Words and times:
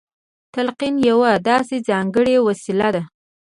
تلقين 0.53 0.95
يوه 1.09 1.31
داسې 1.49 1.75
ځانګړې 1.89 2.35
وسيله 2.47 2.89
ده. 2.95 3.03